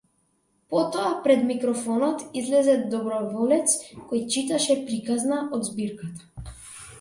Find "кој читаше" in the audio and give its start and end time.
4.13-4.79